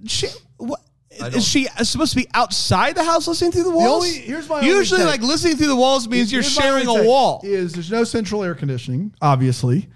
[0.07, 0.79] she, what,
[1.19, 4.03] is she supposed to be outside the house listening through the walls?
[4.05, 5.07] only- here's my only Usually, take.
[5.09, 7.41] like listening through the walls means you're Here's my sharing only a take, wall.
[7.43, 9.89] Is there's no central air conditioning, obviously.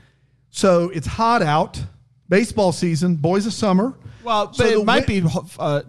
[0.49, 1.81] So it's hot out.
[2.29, 3.93] Baseball season, boys of summer.
[4.23, 5.29] Well, So but the it might wi- be.
[5.57, 5.81] Uh,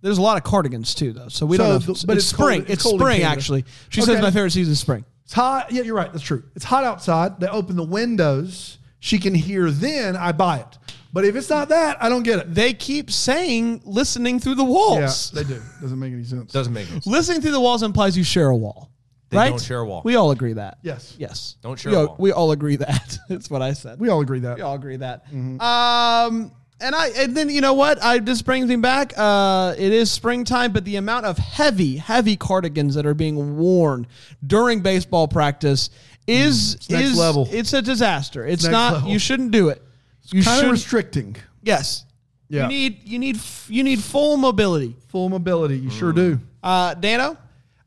[0.00, 1.28] there's a lot of cardigans too, though.
[1.28, 1.76] So we So don't know.
[1.76, 2.60] If the- it's, but it's, it's cold- spring.
[2.62, 3.38] it's it's cold in spring, Canada.
[3.38, 3.64] actually.
[3.90, 4.12] She Okay.
[4.14, 5.04] says my favorite season is spring.
[5.24, 5.70] It's hot.
[5.72, 6.12] Yeah, you're right.
[6.12, 6.42] That's true.
[6.56, 7.38] It's hot outside.
[7.40, 8.78] They open the windows.
[8.98, 9.70] She can hear.
[9.70, 10.78] Then I buy it.
[11.14, 12.52] But if it's not that, I don't get it.
[12.52, 14.96] They keep saying listening through the walls.
[14.96, 15.30] Yeah, walls.
[15.30, 15.62] they do.
[15.80, 16.50] Doesn't make any sense.
[16.50, 17.06] Doesn't make sense.
[17.06, 18.90] Listening through the walls implies you share a wall.
[19.30, 19.50] They right?
[19.50, 20.02] don't share a wall.
[20.04, 20.78] We all agree that.
[20.82, 21.14] Yes.
[21.16, 21.54] Yes.
[21.62, 22.16] Don't share we a wall.
[22.18, 23.18] We all agree that.
[23.28, 24.00] That's what I said.
[24.00, 24.56] We all agree that.
[24.56, 25.24] We all agree that.
[25.32, 26.50] Um,
[26.80, 28.02] and I and then you know what?
[28.02, 29.12] I this brings me back.
[29.16, 34.08] Uh, it is springtime, but the amount of heavy, heavy cardigans that are being worn
[34.44, 35.90] during baseball practice
[36.26, 37.48] is next is level.
[37.52, 38.44] It's a disaster.
[38.44, 38.92] It's next not.
[38.94, 39.10] level.
[39.10, 39.80] You shouldn't do it.
[40.26, 40.64] You Kind should.
[40.66, 41.36] of restricting.
[41.62, 42.04] yes.
[42.48, 42.62] Yeah.
[42.64, 44.94] You need you need f- you need full mobility.
[45.08, 45.78] Full mobility.
[45.78, 46.38] You sure do.
[46.62, 47.38] Uh, Dano.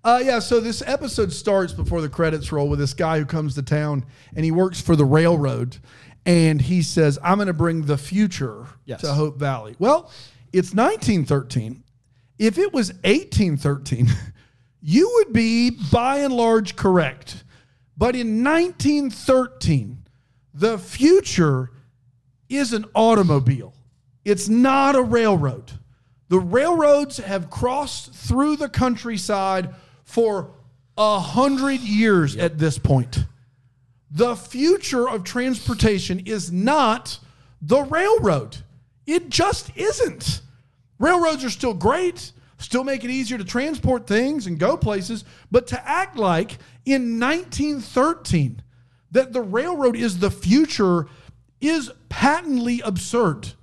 [0.04, 3.56] Uh, yeah, so this episode starts before the credits roll with this guy who comes
[3.56, 4.04] to town
[4.36, 5.78] and he works for the railroad
[6.26, 9.02] and he says, I'm going to bring the future Yes.
[9.02, 9.76] to Hope Valley.
[9.80, 10.12] Well,
[10.54, 11.84] it's 1913.
[12.40, 14.08] If it was 1813,
[14.82, 17.44] you would be by and large correct.
[17.98, 19.98] But in 1913,
[20.54, 21.72] the future
[22.50, 23.74] is an automobile.
[24.26, 25.72] It's not a railroad.
[26.30, 30.52] The railroads have crossed through the countryside for
[30.98, 33.26] a hundred years at this point.
[34.12, 37.20] The future of transportation is not
[37.62, 38.58] the railroad.
[39.06, 40.42] It just isn't.
[41.00, 45.68] Railroads are still great, still make it easier to transport things and go places, but
[45.68, 48.62] to act like in 1913
[49.12, 51.08] that the railroad is the future
[51.62, 53.54] is patently absurd.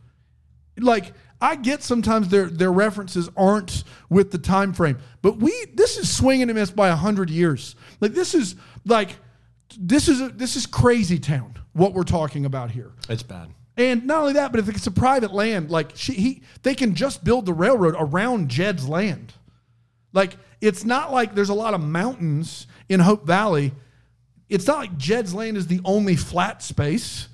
[0.79, 5.97] Like I get sometimes their their references aren't with the time frame, but we this
[5.97, 7.77] is swinging and miss by a hundred years.
[8.01, 9.17] Like this is like
[9.79, 11.59] this is a, this is crazy town.
[11.73, 12.93] What we're talking about here.
[13.09, 13.51] It's bad.
[13.77, 16.95] And not only that, but if it's a private land, like she, he, they can
[16.95, 19.33] just build the railroad around Jed's land.
[20.13, 23.73] Like it's not like there's a lot of mountains in Hope Valley.
[24.49, 27.29] It's not like Jed's land is the only flat space.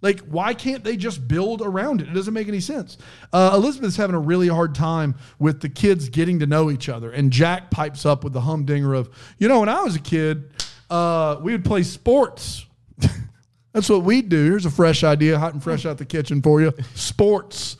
[0.00, 2.08] Like, why can't they just build around it?
[2.08, 2.98] It doesn't make any sense.
[3.32, 7.10] Uh, Elizabeth's having a really hard time with the kids getting to know each other.
[7.10, 10.50] And Jack pipes up with the humdinger of, you know, when I was a kid,
[10.90, 12.66] uh, we would play sports.
[13.72, 14.44] That's what we do.
[14.44, 16.72] Here's a fresh idea, hot and fresh out the kitchen for you.
[16.94, 17.76] Sports.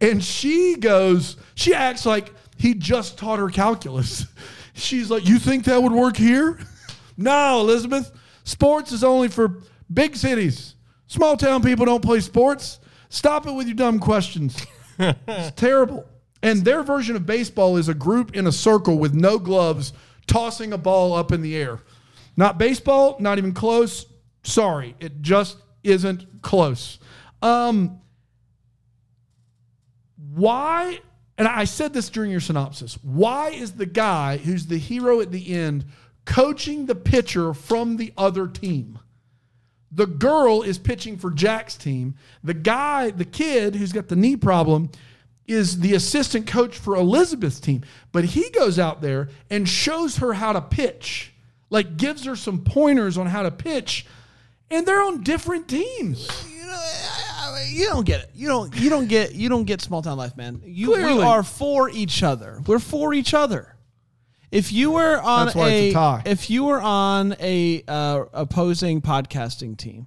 [0.00, 4.26] And she goes, she acts like he just taught her calculus.
[4.74, 6.58] She's like, You think that would work here?
[7.20, 8.12] No, Elizabeth.
[8.44, 10.76] Sports is only for big cities.
[11.08, 12.78] Small town people don't play sports.
[13.08, 14.64] Stop it with your dumb questions.
[14.98, 16.06] it's terrible.
[16.42, 19.92] And their version of baseball is a group in a circle with no gloves
[20.26, 21.80] tossing a ball up in the air.
[22.36, 24.06] Not baseball, not even close.
[24.44, 26.98] Sorry, it just isn't close.
[27.42, 28.00] Um,
[30.34, 31.00] why?
[31.38, 32.98] And I said this during your synopsis.
[33.02, 35.86] Why is the guy who's the hero at the end
[36.24, 38.98] coaching the pitcher from the other team?
[39.90, 42.14] The girl is pitching for Jack's team.
[42.44, 44.90] The guy, the kid who's got the knee problem,
[45.46, 47.82] is the assistant coach for Elizabeth's team.
[48.12, 51.32] But he goes out there and shows her how to pitch,
[51.70, 54.04] like gives her some pointers on how to pitch,
[54.70, 56.28] and they're on different teams.
[56.52, 58.30] You know, I- you don't get it.
[58.34, 58.74] You don't.
[58.76, 59.34] You don't get.
[59.34, 60.60] You don't get small town life, man.
[60.64, 62.60] You we are for each other.
[62.66, 63.74] We're for each other.
[64.50, 66.22] If you were on That's why it's a tie.
[66.26, 70.06] if you were on a uh, opposing podcasting team,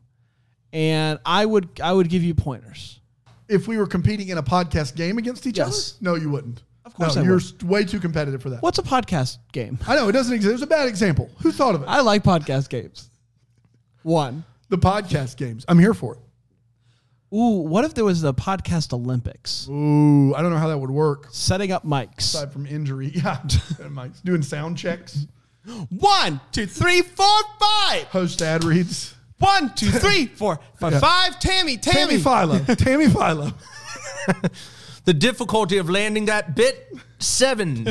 [0.73, 2.99] and I would I would give you pointers.
[3.47, 5.95] If we were competing in a podcast game against each Yes.
[6.01, 6.63] other, no, you wouldn't.
[6.85, 7.43] Of course no, I you're would.
[7.43, 8.61] s- way too competitive for that.
[8.63, 9.77] What's a podcast game?
[9.87, 10.49] I know it doesn't exist.
[10.49, 11.29] It was a bad example.
[11.43, 11.87] Who thought of it?
[11.87, 13.09] I like podcast games.
[14.03, 14.43] One.
[14.69, 15.65] the podcast games.
[15.67, 16.19] I'm here for it.
[17.33, 19.67] Ooh, what if there was the podcast Olympics?
[19.69, 22.19] Ooh, I don't know how that would work Setting up mics.
[22.19, 23.07] aside from injury.
[23.15, 23.39] Yeah,
[23.89, 25.25] Mike's doing sound checks,
[25.89, 28.03] One, two, three, four, five.
[28.07, 29.15] host ad reads.
[29.39, 30.99] One, two, three, four, five, Yeah.
[30.99, 31.39] five.
[31.39, 32.17] Tammy, Tammy Tammy.
[32.17, 32.59] Philo.
[32.75, 33.51] Tammy Philo.
[35.05, 37.85] The difficulty of landing that bit seven.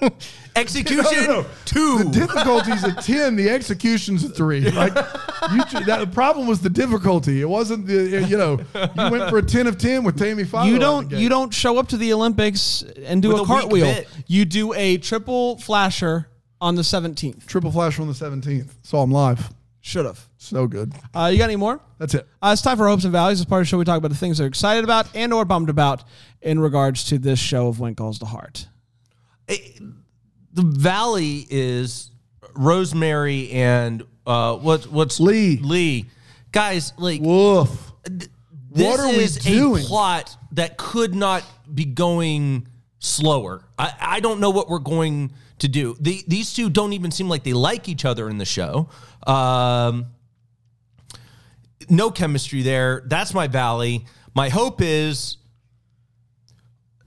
[0.56, 1.46] Execution No, no, no.
[1.64, 1.98] two.
[1.98, 3.36] The difficulty's a ten.
[3.36, 4.70] The execution's a three.
[4.70, 7.40] Like you, that, the problem was the difficulty.
[7.40, 10.64] It wasn't the you know you went for a ten of ten with Tammy Philo.
[10.64, 11.10] You don't.
[11.12, 14.04] You don't show up to the Olympics and do With a a cartwheel.
[14.26, 16.28] You do a triple flasher
[16.60, 17.46] on the seventeenth.
[17.46, 18.76] triple flasher on the seventeenth.
[18.82, 19.52] Saw him live.
[19.82, 20.28] Should have.
[20.36, 20.92] So good.
[21.14, 21.80] Uh, you got any more?
[21.98, 22.26] That's it.
[22.42, 23.38] Uh, it's time for hopes and values.
[23.38, 25.46] This part of the show we talk about the things they're excited about and or
[25.46, 26.04] bummed about
[26.42, 28.66] in regards to this show of When It Calls to Heart.
[30.52, 32.10] The valley is
[32.54, 35.58] Rosemary and uh, what what's Lee.
[35.58, 36.06] Lee,
[36.52, 37.92] guys, like Woof.
[38.04, 38.28] this
[38.70, 39.84] What are we is doing?
[39.84, 42.66] a plot that could not be going
[42.98, 43.64] slower.
[43.78, 45.96] I, I don't know what we're going to do.
[46.00, 48.88] The, these two don't even seem like they like each other in the show.
[49.26, 50.06] Um,
[51.88, 53.02] no chemistry there.
[53.06, 54.04] That's my valley.
[54.34, 55.36] My hope is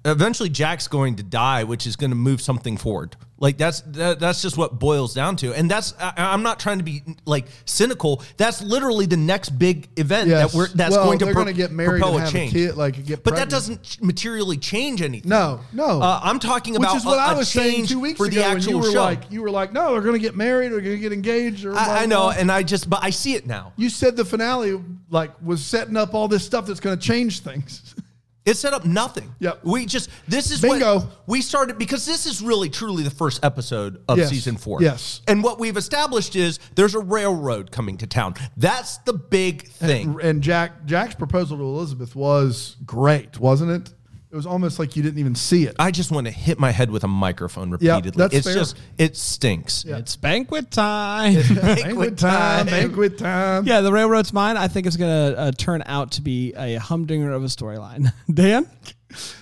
[0.06, 3.16] eventually Jack's going to die, which is going to move something forward.
[3.40, 6.78] Like that's that, that's just what boils down to, and that's I, I'm not trying
[6.78, 8.22] to be like cynical.
[8.38, 10.54] That's literally the next big event Yes.
[10.54, 12.52] that we're that's well, going to pro- get married propel a change.
[12.52, 13.22] a kid, like get.
[13.22, 13.50] But pregnant.
[13.50, 15.28] that doesn't materially change anything.
[15.28, 16.02] No, no.
[16.02, 18.18] Uh, I'm talking Which about is what a- I a was saying change two weeks
[18.18, 18.36] for ago.
[18.36, 19.04] the when actual you were show.
[19.04, 21.66] like, you were like, no, they're going to get married or going to get engaged.
[21.66, 23.74] Or I, I know, and I just but I see it now.
[23.76, 27.42] you said the finale like was setting up all this stuff that's going to change
[27.42, 27.94] things.
[28.46, 29.34] It set up nothing.
[29.40, 29.64] Yep.
[29.64, 31.00] We just this is Bingo.
[31.00, 34.30] what we started because this is really truly the first episode of Yes.
[34.30, 34.82] season four.
[34.82, 35.22] Yes.
[35.30, 38.34] And what we've established is there's a railroad coming to town.
[38.58, 40.18] That's the big thing.
[40.22, 43.94] and Jack Jack's proposal to Elizabeth was great, wasn't it?
[44.34, 45.76] It was almost like you didn't even see it.
[45.78, 48.18] I just want to hit my head with a microphone Yeah, repeatedly.
[48.20, 48.56] that's it's fair.
[48.56, 49.86] just it stinks.
[49.86, 51.36] It's banquet time.
[51.54, 53.68] banquet time, banquet time.
[53.68, 54.58] yeah, the railroad's mine.
[54.58, 58.12] I think it's going to uh, turn out to be a humdinger of a storyline.
[58.34, 58.68] Dan?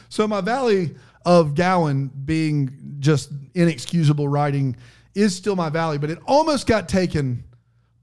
[0.09, 0.93] So my valley
[1.25, 4.75] of Gowen being just inexcusable writing
[5.15, 7.45] is still my valley, but it almost got taken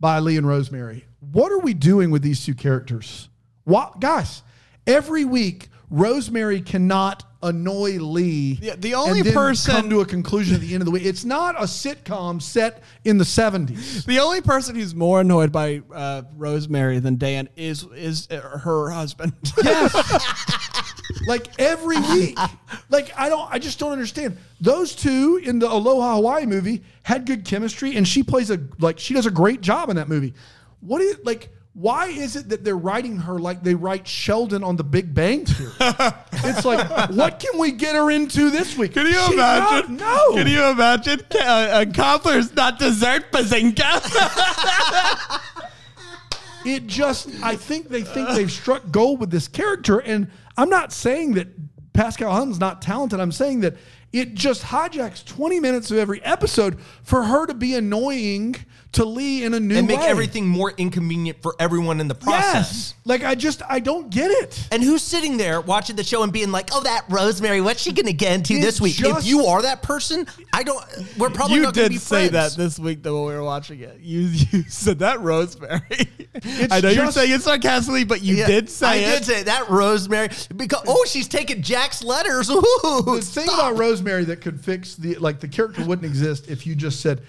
[0.00, 1.04] by Lee and Rosemary.
[1.32, 3.28] What are we doing with these two characters?
[3.64, 4.42] What guys?
[4.86, 8.58] Every week, Rosemary cannot annoy Lee.
[8.60, 11.04] Yeah, the only person- come to a conclusion at the end of the week.
[11.04, 14.04] It's not a sitcom set in the seventies.
[14.04, 18.90] The only person who's more annoyed by uh, Rosemary than Dan is is uh, her
[18.90, 19.32] husband.
[19.64, 19.94] Yes.
[21.26, 22.38] like every week.
[22.90, 24.36] Like I don't I just don't understand.
[24.60, 28.98] Those two in the Aloha Hawaii movie had good chemistry and she plays a like
[28.98, 30.34] she does a great job in that movie.
[30.80, 34.74] What is like why is it that they're writing her like they write Sheldon on
[34.74, 35.70] the Big Bang Theory?
[36.32, 38.94] it's like, what can we get her into this week?
[38.94, 39.96] Can you She's imagine?
[39.96, 40.34] not- no.
[40.34, 41.20] Can you imagine?
[41.30, 43.86] Uh, a cobbler's not dessert, bazinga.
[46.66, 50.92] it just I think they think they've struck gold with this character, and I'm not
[50.92, 51.46] saying that
[51.92, 53.20] Pascale Hutton's not talented.
[53.20, 53.76] I'm saying that
[54.12, 58.56] it just hijacks 20 minutes of every episode for her to be annoying
[58.92, 59.78] to Lee in a new way.
[59.80, 60.06] and make way.
[60.06, 62.54] everything more inconvenient for everyone in the process.
[62.54, 62.94] Yes.
[63.04, 64.66] Like I just I don't get it.
[64.72, 67.92] And who's sitting there watching the show and being like, "Oh, that Rosemary, what's she
[67.92, 70.82] gonna get into It this week?" just- if you are that person, I don't.
[71.18, 72.54] We're probably you not gonna did be say friends.
[72.56, 73.98] that this week though when we were watching it.
[74.00, 74.20] You
[74.52, 75.80] you said that Rosemary.
[76.70, 79.06] I know you're just- saying it sarcastically, but you Yeah, did say it.
[79.06, 79.14] I it.
[79.18, 82.48] did say that Rosemary because oh, she's taking Jack's letters.
[82.50, 82.62] Ooh,
[83.04, 86.74] The thing about Rosemary that could fix the like the character wouldn't exist if you
[86.74, 87.22] just said,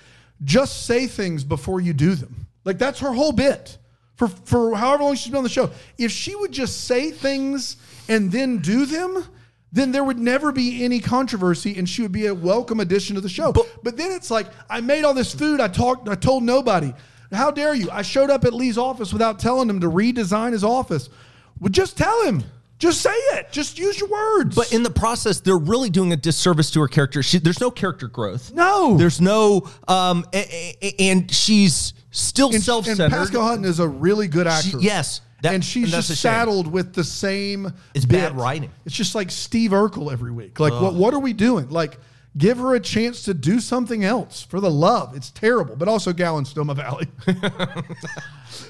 [0.43, 2.47] just say things before you do them.
[2.65, 3.77] Like that's her whole bit
[4.15, 5.71] for for however long she's been on the show.
[5.97, 9.23] If she would just say things and then do them,
[9.71, 13.21] then there would never be any controversy, and she would be a welcome addition to
[13.21, 13.53] the show.
[13.83, 15.59] But, then it's like I made all this food.
[15.59, 16.09] I talked.
[16.09, 16.93] I told nobody.
[17.31, 17.89] How dare you?
[17.91, 21.09] I showed up at Lee's office without telling him to redesign his office.
[21.59, 22.43] Well, just tell him.
[22.79, 23.51] Just say it.
[23.51, 24.55] Just use your words.
[24.55, 27.21] But in the process, they're really doing a disservice to her character.
[27.21, 28.53] She, there's no character growth.
[28.53, 28.95] No.
[28.97, 33.11] there's no, um, a- a- and she's still and, and self-centered.
[33.11, 34.77] Pascale Hutton is a really good actor.
[34.79, 37.71] yes, that- and she's and just saddled with the same.
[37.93, 38.21] It's bit.
[38.21, 38.71] bad writing.
[38.85, 40.57] It's just like Steve Urkel every week.
[40.59, 41.69] Like, what what are we doing?
[41.69, 41.99] Like,
[42.37, 45.15] give her a chance to do something else for the love.
[45.15, 47.07] It's terrible, but also Gallon Stoma Valley.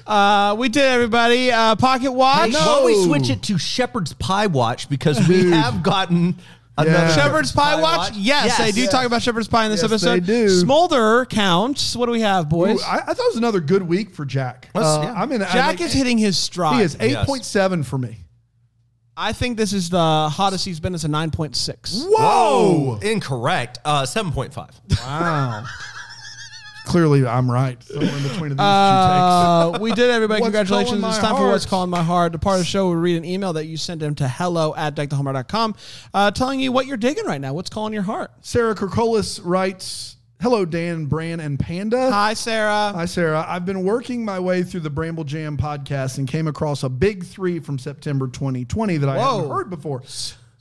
[0.06, 1.50] Uh, we did everybody.
[1.50, 2.50] Uh, Pocket Watch.
[2.50, 6.36] Hey, Why don't we switch it to Shepherd's Pie Watch because we have gotten
[6.76, 7.14] another Yeah.
[7.14, 8.14] Shepherd's Pie Watch?
[8.16, 8.90] Yes, they do Yes.
[8.90, 10.24] talk about Shepherd's Pie in this Yes, episode.
[10.24, 10.48] they do.
[10.48, 11.94] Smolder counts.
[11.96, 12.80] What do we have, boys?
[12.80, 14.68] Ooh, I, I thought it was another good week for Jack.
[14.74, 15.12] Uh, yeah.
[15.14, 15.40] I'm in.
[15.40, 16.76] Jack I, is hitting his stride.
[16.76, 18.18] He is eight point seven for me.
[19.22, 22.06] I think this is the hottest he's been as a 9.6.
[22.08, 22.98] Whoa!
[23.02, 23.78] Incorrect.
[23.84, 24.70] Uh, seven point five.
[24.98, 25.66] Wow.
[26.86, 27.80] Clearly, I'm right.
[27.82, 30.40] Somewhere in between of these two Uh, we did everybody.
[30.40, 31.00] What's Congratulations.
[31.02, 31.70] calling It's my time for What's heart?
[31.70, 32.32] Calling My Heart.
[32.32, 34.74] The part of the show, we read an email that you sent him to hello
[34.74, 35.74] at deckthehallmark.com
[36.14, 37.52] uh, telling you what you're digging right now.
[37.52, 38.32] What's calling your heart?
[38.36, 38.48] takes.
[38.48, 42.92] Sarah Kirkolis writes, "Hello, Dan, Bran, and Panda." Hi, Sarah.
[42.94, 43.44] Hi, Sarah.
[43.46, 47.24] I've been working my way through the Bramble Jam podcast and came across a big
[47.24, 50.02] three from September 2020 that I hadn't heard before.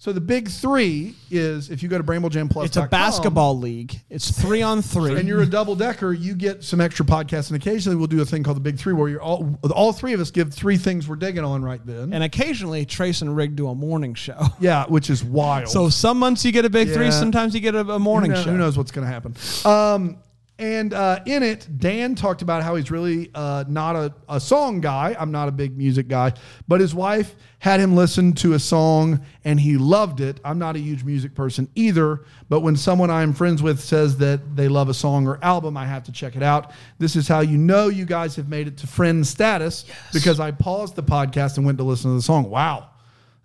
[0.02, 2.64] So the big three is if you go to BrambleJamPlus.com.
[2.64, 4.00] It's a basketball league.
[4.10, 5.20] It's three on three.
[5.20, 8.26] And you're a double decker, you get some extra podcasts, and occasionally we'll do a
[8.26, 11.10] thing called the Big Three, where you're all all three of us give three things
[11.10, 12.14] we're digging on right then.
[12.14, 14.40] and occasionally, Trace and Rig do a morning show.
[14.62, 15.68] yeah, which is wild.
[15.68, 18.38] So some months you get a big three, sometimes you get a, a morning who,
[18.38, 18.52] know- show.
[18.52, 19.36] who knows what's going to happen?
[19.70, 20.18] Um,
[20.60, 24.82] and uh, in it, Dan talked about how he's really uh, not a, a song
[24.82, 25.16] guy.
[25.18, 26.34] I'm not a big music guy,
[26.68, 30.40] but his wife had him listen to a song and he loved it.
[30.44, 34.58] I'm not a huge music person either, but when someone I'm friends with says that
[34.58, 36.72] they love a song or album, I have to check it out.
[36.98, 40.52] This is how you know you guys have made it to friend status because I
[40.52, 42.50] paused the podcast and went to listen to the song.
[42.50, 42.90] Wow.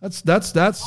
[0.05, 0.85] That's, that's, that's,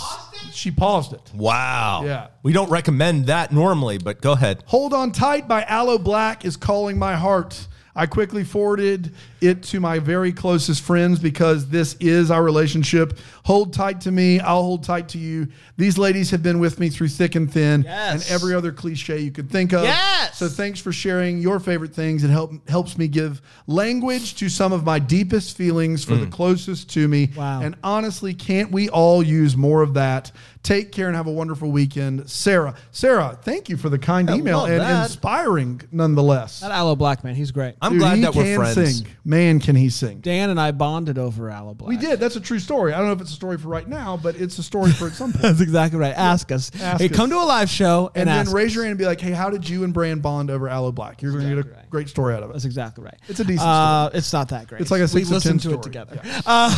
[0.51, 1.32] she paused it.
[1.34, 2.03] Wow.
[2.06, 2.27] Yeah.
[2.43, 4.63] We don't recommend that normally, but go ahead.
[4.67, 7.67] Hold On Tight by Aloe Blacc is calling my heart.
[7.98, 13.18] I quickly forwarded it to my very closest friends because this is our relationship.
[13.46, 14.40] Hold tight to me.
[14.40, 15.48] I'll hold tight to you.
[15.78, 18.14] These ladies have been with me through thick and thin Yes.
[18.14, 19.84] and every other cliche you could think of.
[19.84, 20.38] Yes.
[20.38, 22.24] So thanks for sharing your favorite things.
[22.24, 26.32] It help, helps me give language to some of my deepest feelings for the mm.
[26.32, 27.32] closest to me.
[27.36, 27.62] Wow.
[27.62, 30.32] And honestly, can't we all use more of that?
[30.67, 32.30] Take care and have a wonderful weekend.
[32.30, 32.75] Sarah.
[32.91, 35.06] Sarah, thank you for the kind email and that.
[35.06, 36.60] inspiring nonetheless.
[36.60, 37.75] That Aloe Blacc man, he's great.
[37.82, 38.97] I'm Dude, glad he that we're can friends.
[38.97, 39.08] Sing.
[39.23, 40.19] Man, can he sing.
[40.19, 41.88] Dan and I bonded over Aloe Blacc.
[41.88, 42.19] We did.
[42.19, 42.91] That's a true story.
[42.91, 45.08] I don't know if it's a story for right now, but it's a story for
[45.08, 45.41] at some point.
[45.43, 46.13] That's exactly right.
[46.13, 46.69] Ask us.
[46.82, 47.15] Ask hey, us.
[47.15, 48.75] come to a live show and, and then raise us.
[48.75, 51.21] your hand and be like, hey, how did you and Brand bond over Aloe Blacc?
[51.21, 51.89] You're going to get a right.
[51.89, 52.53] great story out of it.
[52.53, 53.17] That's exactly right.
[53.30, 53.73] It's a decent story.
[53.73, 54.82] Uh, it's not that great.
[54.82, 56.19] It's like a we six of listened 10 to it together.
[56.25, 56.41] Yeah.
[56.45, 56.71] Uh,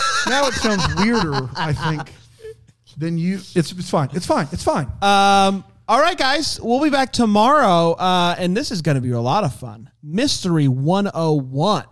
[0.28, 2.12] now it sounds weirder, I think,
[2.96, 3.36] than you.
[3.36, 4.08] It's, it's fine.
[4.12, 4.48] It's fine.
[4.52, 4.86] It's fine.
[5.02, 9.10] Um, all right, guys, we'll be back tomorrow, uh, and this is going to be
[9.12, 9.90] a lot of fun.
[10.02, 11.84] Mystery 101.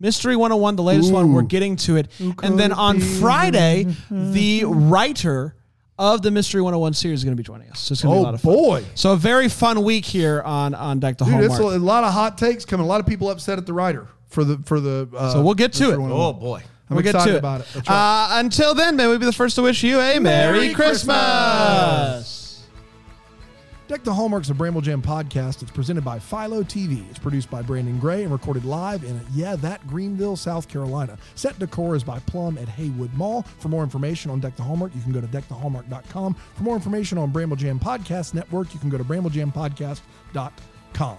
[0.00, 1.32] Mystery 101, the latest one.
[1.32, 2.08] We're getting to it.
[2.42, 3.04] And then on be?
[3.04, 5.54] Friday, the writer
[5.98, 7.78] of the Mystery 101 series is going to be joining us.
[7.80, 8.52] So it's going to be a Oh, lot of fun.
[8.54, 8.84] boy.
[8.96, 11.52] So a very fun week here on, on Deck the Dude, Hallmark.
[11.52, 12.84] it's a, a lot of hot takes coming.
[12.84, 15.08] A lot of people upset at the writer for the for the.
[15.16, 15.98] Uh, So we'll get to it.
[15.98, 16.12] 101.
[16.12, 16.62] Oh, boy.
[16.90, 17.38] I'm we'll get excited to it.
[17.38, 17.66] about it.
[17.74, 18.36] That's right.
[18.36, 21.16] Uh, until then, may we be the first to wish you a Merry, Merry Christmas.
[21.16, 22.40] Christmas.
[23.86, 25.60] Deck the Hallmarks of Bramble Jam podcast.
[25.60, 27.08] It's presented by Philo TV.
[27.10, 31.18] It's produced by Brandon Gray and recorded live in, yeah, that Greenville, South Carolina.
[31.34, 33.42] Set decor is by Plum at Haywood Mall.
[33.58, 36.34] For more information on Deck the Hallmark, you can go to deckthehallmark.com.
[36.54, 41.18] For more information on Bramble Jam Podcast Network, you can go to bramblejampodcast.com.